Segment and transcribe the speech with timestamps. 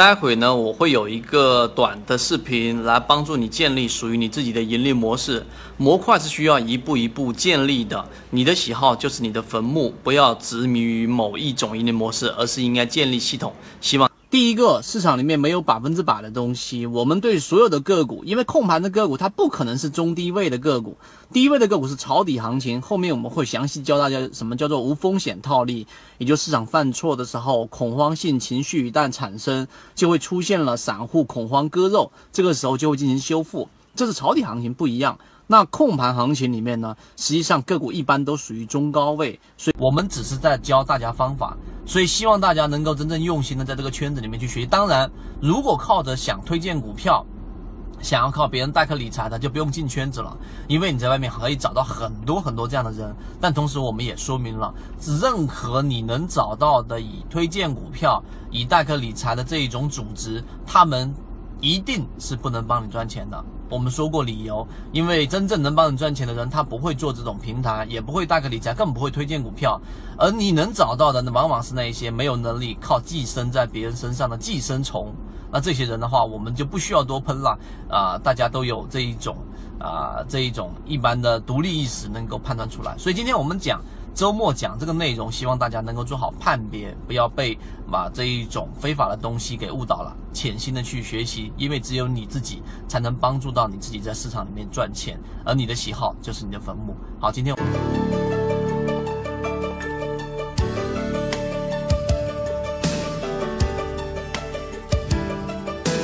[0.00, 5.44] 待会呢，我会有一个短的视频来帮助你建立属于你自己的盈利模式。
[5.76, 13.52] 模块是需要一步一步建立的，你的喜好就是你的坟墓，不要执迷于某一种盈利模式，而是应该建立系统。
[13.82, 14.09] 希望。
[14.30, 20.96] 第一个市场里面没有百分之百的东西，我们对所有的个股，因为控盘的个股它不可能是中低位的个股，
[21.32, 22.80] 低位的个股是抄底行情。
[22.80, 25.84] 后面我们会详细教大家什么叫做无风险套利，
[26.18, 29.66] 也就是市场犯错的时候，恐慌性情绪一旦产生，
[29.96, 33.68] 就会出现了散户恐慌割肉，这个时候就会进行修复。
[33.96, 35.18] 这是抄底行情不一样。
[35.50, 44.66] 那控盘行情里面呢，实际上个股一般都属于中高位，所以我们只是在教大家方法，所以希望大家能够真正用心的在这个圈子里面去学习。
[44.68, 45.10] 当然，
[45.42, 47.26] 如果靠着想推荐股票，
[48.00, 53.12] 想要靠别人代客理财的，就不用进圈子了，因为你在外面可以找到很多很多这样的人。
[53.40, 54.72] 但同时，我们也说明了，
[55.20, 61.12] 任何你能找到的以推荐股票、以代客理财的这一种组织，他们
[61.60, 63.44] 一定是不能帮你赚钱的。
[63.70, 69.80] 我们说过理由，因为真正能帮你赚钱的人，他不会做这种平台，也不会大个理财，更不会推荐股票。
[70.18, 75.14] 而你能找到的，那往往是那一些没有能力靠寄生在别人身上的寄生虫。
[75.52, 77.56] 那这些人的话，我们就不需要多喷了
[77.88, 78.18] 啊！
[78.18, 79.36] 大家都有这一种
[79.78, 82.98] 啊，这一种一般的独立意识，能够判断出来。
[82.98, 83.80] 所以今天我们讲。
[84.14, 87.56] 周末讲这个内容，希望大家能够做好判别，不要被
[87.90, 90.14] 把这一种非法的东西给误导了。
[90.32, 96.94] 潜心的去学习，因为只有你自己才能帮助到你自己在市场里面赚钱，而你的喜好就是你的坟墓。
[97.18, 97.99] 好，今天。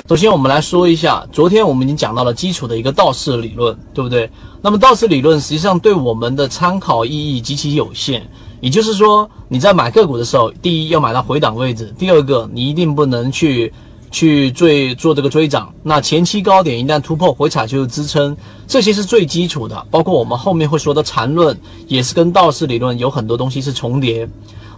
[0.08, 4.30] 首先，我们来说一下，昨天我们已经讲到了基础的一个道氏理论，对不对？
[4.62, 8.24] 那么道氏理论实际上对我们的参考意义极其有限。
[8.60, 13.72] 也就是说，你在买个股的时候，第一要买到回档位置，第二个你一定不能去
[14.12, 15.74] 去追做这个追涨。
[15.82, 18.36] 那前期高点一旦突破回踩就是支撑，
[18.68, 19.84] 这些是最基础的。
[19.90, 21.58] 包括我们后面会说的缠论，
[21.88, 24.28] 也是跟道氏理论有很多东西是重叠。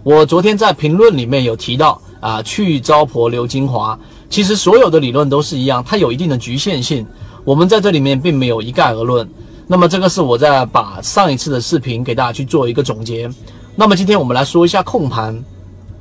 [0.01, 3.97] 我昨天在评论里面有提到啊，去糟粕留精华。
[4.29, 7.05] 其实所有的理论都是一样，它有一定的局限性。
[7.43, 9.27] 我们在这里面并没有一概而论。
[9.65, 13.29] 那么这个是我在把上一次的视频给大家去做一个总结。
[13.75, 15.43] 那么今天我们来说一下控盘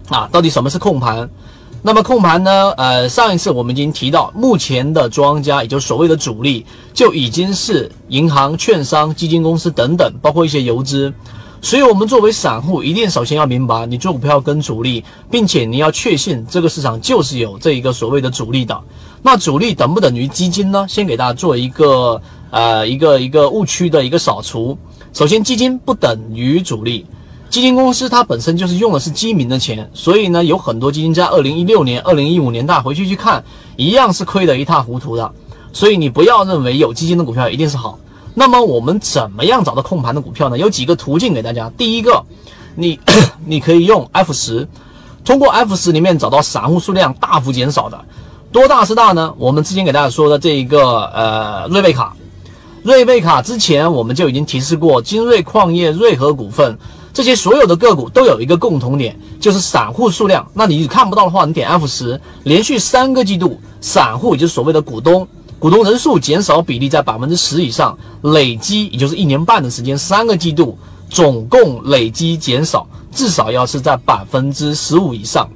[0.09, 1.29] 啊，到底什么是控盘？
[1.81, 2.71] 那么控盘呢？
[2.77, 11.13] 呃，上一次我们已经提到，目前的庄家，也就是所谓的主力，就已经是银行、券商、基金公司等等，包括一些游资。
[11.61, 18.81] 所以，我们作为散户，一定首先要明白，你做股票跟主力，并且你要确信这个市场就是有这一个所谓的主力的。
[19.23, 20.87] 那主力等不等于基金呢？
[20.89, 24.79] 先给大家做一个呃一个一个误区的一个扫除。
[25.13, 27.05] 首先，基金不等于主力，
[27.51, 33.43] 基金公司它本身就是用的是基民的钱，所以呢，有很多基金在二零一六年、二零一五年，大家回去去看，
[33.77, 35.33] 一样是亏得一塌糊涂的。
[35.73, 37.99] 所以你不要认为有基金的股票一定是好。
[38.39, 40.57] 那么我们怎么样找到控盘的股票呢？
[40.57, 41.69] 有几个途径给大家。
[41.77, 42.25] 第一个，
[42.77, 42.97] 你
[43.45, 44.69] 你可以用 F 十，
[45.25, 48.01] 通过 F 十里面找到散户数量大幅减少的，
[48.53, 49.35] 多大是大呢？
[49.39, 52.15] 我们之前给大家说的这一个呃瑞贝卡，
[52.85, 56.79] 瑞贝卡之前我们就已经提示过，金瑞矿业、瑞和股份
[57.13, 60.47] 这些所有的个股都有一个共同点，就是散户数量。
[60.55, 65.27] 那你看不到的话，你点 F 十，连续三个季度散户也就是所谓的股东。
[65.59, 70.79] 股东人数减少比例在百分之十以上，累积也就是一年半的时间，三个季度
[71.11, 75.49] 总共累积减少至少要是在百分之十五以上。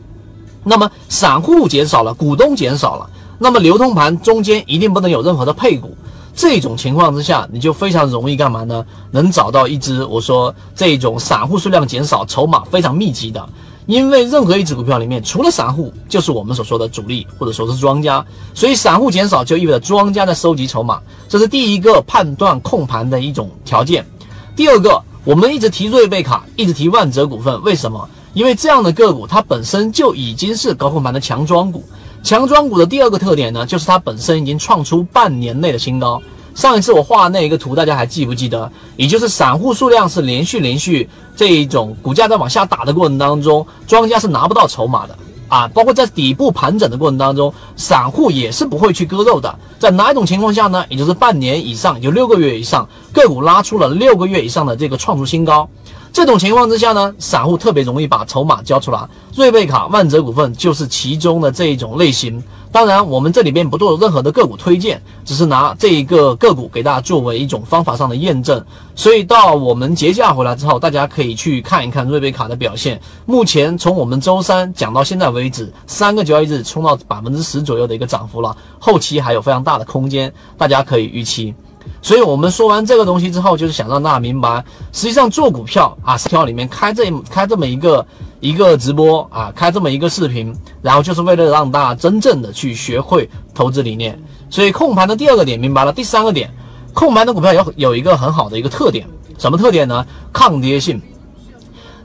[0.64, 3.08] 那么散户减少了，股东减少了，
[3.38, 5.96] 那么流通盘中间一定不能有任何的配股。
[6.34, 8.84] 这种情况之下，你就非常容易干嘛呢？
[9.12, 13.48] 能找到一只我说这种散户数量减少、筹码非常密集的。
[13.86, 18.24] 因为任何一只股票里面，除了散户，就是我们所说的主力，或者说是庄家。
[18.54, 24.06] 所以散户减少，就意味着庄家在收集筹码，这是第一个判断控盘的一种条件。
[24.54, 28.08] 第二个，我们一直提瑞贝卡，一直提万泽股份，为什么？
[28.34, 31.84] 因为这样的个股，它本身就已经是高控盘的强庄股。
[32.22, 36.22] 强庄股的第二个特点呢，就是它本身已经创出半年内的新高。
[36.54, 38.70] 上一次我画那一个图，大家还记不记得？
[38.96, 45.16] 也就是散户数量是连续连续这一种股价在往下打的过程当中，庄家是拿不到筹码的
[45.48, 45.66] 啊。
[45.68, 49.58] 包括在底部盘整的过程当中，散户也是不会去割肉的。
[49.78, 50.84] 在哪一种情况下呢？
[50.88, 55.68] 也就是半年以上，有六个月以上，个股拉出了六个月以上的这个创出新高。
[56.12, 59.08] 这种情况之下呢，散户特别容易把筹码交出来。
[59.34, 62.42] 瑞贝卡、万泽股份就是其中的这一种类型。
[62.70, 68.62] 当然，我们这里边不做任何的个股推荐，只是拿这一个个股给大家作为一种方法上的验证。
[68.94, 73.00] 所以到我们节假回来之后，大家可以去看一看瑞贝卡的表现。
[73.24, 81.54] 目前从我们周三讲到现在为止，三个交易日冲到百分之十左右的一个涨幅了，后期还有非常大的空间，大家可以预期。
[82.02, 88.04] 所以我们说完这个东西之后，就是想让大家明白，实际上做股票啊，条里面开这开这么一个
[88.40, 90.52] 一个直播啊，开这么一个视频，
[90.82, 94.20] 然后就是为了让大家真正的去学会投资理念。
[94.50, 96.52] 所以控盘的第二个点明白了，第三个点，
[96.92, 99.06] 控盘的股票有有一个很好的一个特点，
[99.38, 100.04] 什么特点呢？
[100.32, 101.00] 抗跌性。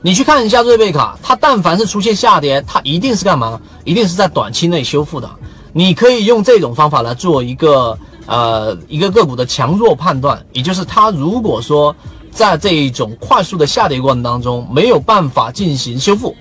[0.00, 3.60] 你去看一下瑞贝卡，它但凡是出现下跌，它一定是干嘛？
[3.82, 5.28] 一定是在短期内修复的。
[5.72, 7.98] 你可以用这种方法来做一个。
[8.28, 11.96] 呃，一个个股的强弱判断，也就是它如果说
[12.30, 16.36] 在这一种快速的下跌过程当中没有办法进行修复，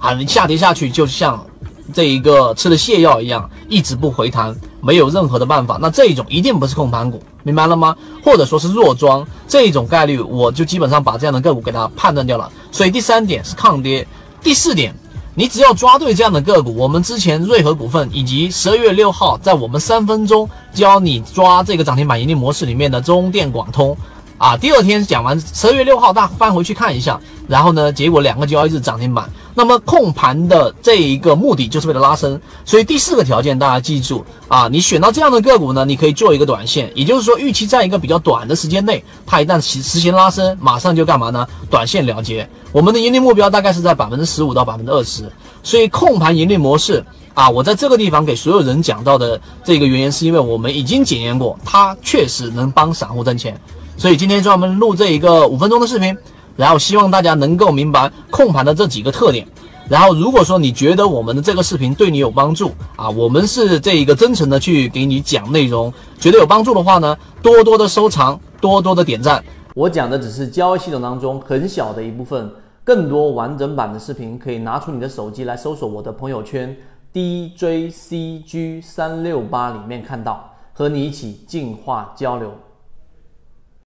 [0.00, 1.46] 啊，你下跌下去就像
[1.94, 7.96] 这一个吃了泻药一样，一直不回弹，没有任何的办法，那这一种一定不是控盘股，明白了吗？
[8.24, 12.50] 或者说是弱庄这一种概率，我就基本上把这样的个股给它判断掉了。
[12.72, 14.04] 所以第三点是抗跌，
[14.42, 14.92] 第四点。
[15.38, 23.96] 你只要抓对这样的个股，我们之前瑞和股份以及十二月六号在我们三分钟教你抓这个涨停板盈利模式里面的中电广通，
[24.38, 29.28] 啊，第二天讲完十二月六号，大家翻回去看一下，然后呢，结果两个交易日涨停板。
[29.52, 41.44] 那么控盘的这一个目的就是为了拉升，所以第四个条件大家记住啊，你选到这样的个股呢，你可以做一个短线，也就是说预期在一个比较短的时间内，它一旦实实行拉升，马上就干嘛呢？
[41.68, 42.48] 短线了结。
[42.70, 45.28] 我们的盈利目标大概是在百分之十五到百分之二十，
[45.64, 47.04] 所以控盘盈利模式
[47.34, 53.60] 啊，我在这个地方给所有人讲到的这个原因，是因为我们已经检验过，它确实能帮散户挣钱，
[53.98, 56.16] 所以今天专门录这一个五分钟的视频。
[56.56, 59.46] 然后希望大家能够明白控盘的这几个特点。
[59.88, 69.40] 然后如果说你觉得我们的这个视频对你有帮助啊，我们是这一个真诚的去给你讲内容，觉得有帮助的话呢，多多的收藏，多多的点赞。
[69.72, 72.50] 我讲的只是交易系统当中很小的一部分，
[72.82, 76.76] 更多完整版的视频可以拿出你的手机来搜索我的朋友圈
[77.14, 82.52] DJCG 三六八里面看到，和你一起进化交流。